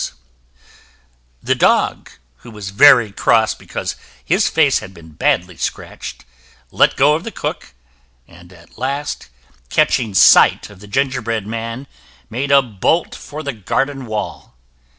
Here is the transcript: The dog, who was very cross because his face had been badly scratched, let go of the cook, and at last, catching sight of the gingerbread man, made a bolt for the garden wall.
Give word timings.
The 1.43 1.53
dog, 1.53 2.09
who 2.37 2.49
was 2.49 2.71
very 2.71 3.11
cross 3.11 3.53
because 3.53 3.95
his 4.25 4.47
face 4.49 4.79
had 4.79 4.95
been 4.95 5.11
badly 5.11 5.57
scratched, 5.57 6.25
let 6.71 6.95
go 6.95 7.13
of 7.13 7.23
the 7.23 7.29
cook, 7.29 7.75
and 8.27 8.51
at 8.51 8.79
last, 8.79 9.29
catching 9.69 10.15
sight 10.15 10.71
of 10.71 10.79
the 10.79 10.87
gingerbread 10.87 11.45
man, 11.45 11.85
made 12.31 12.49
a 12.51 12.63
bolt 12.63 13.13
for 13.13 13.43
the 13.43 13.53
garden 13.53 14.07
wall. 14.07 14.55